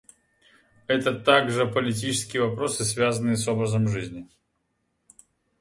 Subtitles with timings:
[0.87, 4.27] Это также политические вопросы, связанные с образом жизни.